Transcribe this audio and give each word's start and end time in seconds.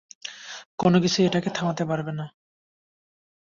কোনকিছুই 0.79 1.25
এটাকে 1.25 1.49
থামাতে 1.49 1.83
পারবে 1.85 2.11
না। 2.11 2.25